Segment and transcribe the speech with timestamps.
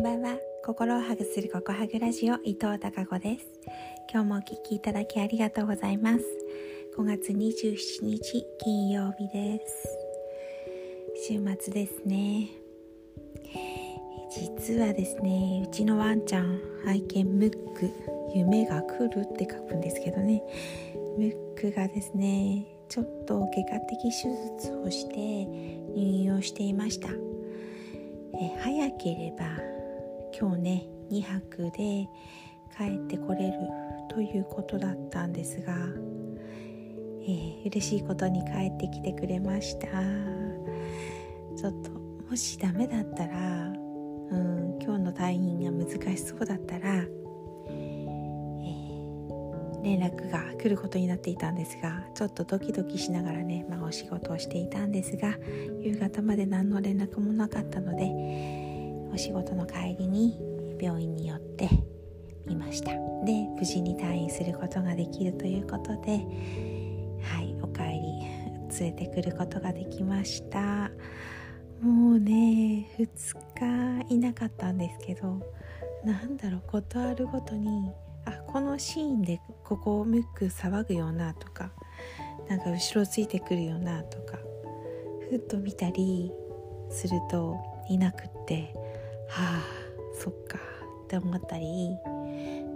[0.00, 0.38] んばんは。
[0.64, 3.46] 心をハグするココハグラジオ伊藤孝子です。
[4.10, 6.24] 今日もお聞きいただきありがとうございます。
[6.96, 11.28] 5月27日金曜日です。
[11.28, 12.48] 週末ですね。
[14.30, 17.90] 実はですねうちのワンちゃん愛犬ムック
[18.34, 20.42] 夢が来るって書くんですけどね。
[21.18, 24.10] ムックがですねちょっと外科的手
[24.56, 27.10] 術をして入院をしていました。
[28.32, 29.79] え早ければ
[30.40, 32.08] 今日ね2泊で
[32.76, 33.54] 帰ってこれる
[34.08, 35.74] ということだったんですが、
[37.22, 39.88] えー、嬉しいことに帰ってきてくれました。
[41.56, 41.90] ちょっと
[42.30, 55.36] もしダメだったら、うん、今日の退院が難しそうだったら、えー、連絡が来ることになっていたんですがちょっとドキドキしながらね、まあ、お仕事をしていたんですが
[55.82, 58.69] 夕方まで何の連絡もなかったので
[59.12, 60.38] お仕事の帰りに
[60.80, 61.68] 病院に寄って
[62.46, 62.92] みました。
[63.24, 66.18] で無事に退院することができるということで
[67.22, 68.24] はいお帰り
[68.80, 70.90] 連れてくることができました。
[71.80, 75.40] もうね2日いなかったんですけど
[76.04, 77.90] なんだろうことあるごとに
[78.26, 81.72] あこのシーンでここをムック騒ぐよなとか
[82.48, 84.38] なんか後ろついてくるよなとか
[85.30, 86.30] ふっと見たり
[86.90, 87.56] すると
[87.88, 88.74] いなくって。
[89.30, 89.64] はあ
[90.18, 90.58] そっか。
[90.58, 91.98] って思ったり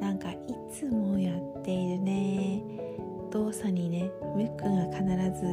[0.00, 0.38] なんかい
[0.72, 2.64] つもやっているね
[3.30, 5.05] 動作にねムックが必
[5.38, 5.47] ず、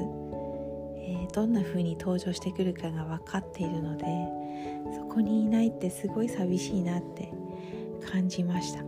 [0.97, 4.05] えー、どんな風に登場してくるかが分かっているので
[4.95, 7.31] そこにいないってすごい寂しいなって
[8.11, 8.81] 感じました。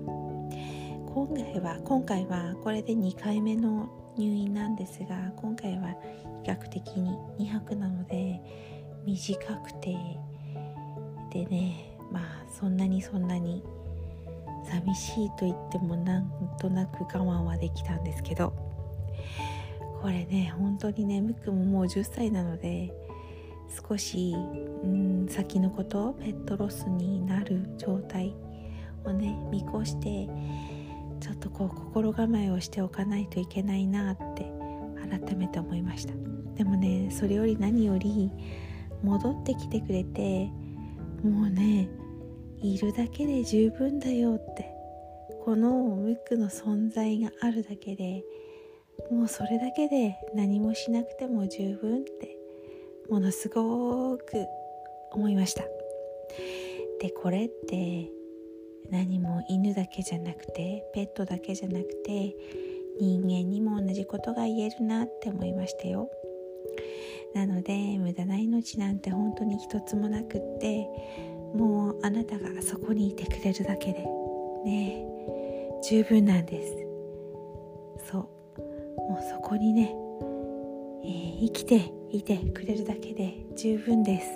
[1.13, 5.95] 今回は今回はこれで2回目の入院なんですが今回は
[6.43, 8.41] 比較的に2泊なので
[9.05, 9.95] 短くて
[11.31, 13.63] でねまあそんなにそんなに
[14.69, 18.53] 寂しいと言ってもなんとなく我慢はできたんですけど
[20.01, 22.93] これね本当にねムックももう10歳なので
[23.89, 24.33] 少し
[24.83, 28.35] うん先のことペットロスになる状態
[29.03, 30.29] をね見越して
[31.19, 34.51] ちょっとこう心構えをしておかないといけないなって
[35.09, 36.13] 改めて思いました。
[36.55, 38.31] でもねそれより何より
[39.03, 40.51] 戻ってきてくれて
[41.23, 41.89] もうね
[42.63, 44.73] いるだけで十分だよって
[45.43, 48.23] このムックの存在があるだけで
[49.11, 52.37] もうそれだけで何もしなくても十分って
[53.09, 54.23] ものすごく
[55.11, 55.63] 思いました。
[57.01, 58.09] でこれって
[58.89, 62.35] 何も犬だけじゃなくてペットだけじゃなくて
[62.99, 66.09] 人間にも同じことが言えるなって思いましたよ。
[67.33, 70.87] なので無駄な命なんて本当に一つもなくって
[71.55, 74.05] もうあなたがそこにいてくれるだけで。
[74.65, 75.13] ね
[75.83, 78.09] 十分なんです。
[78.09, 78.21] そう。
[79.01, 79.93] もうそこにね、
[81.03, 84.27] えー、生きていてくれるだけで十分です。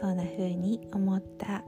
[0.00, 1.62] そんな風に思った、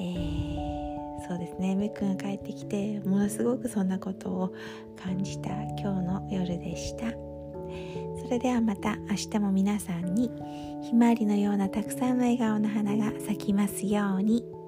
[0.00, 1.76] えー、そうですね。
[1.76, 4.54] むっくんが帰ってきてものすごくそんなことを
[5.00, 7.06] 感じた今日の夜でした。
[8.24, 10.30] それではまた明日も皆さんに
[10.82, 14.63] ひまわりのようなたくさんの笑顔の花が咲きますように。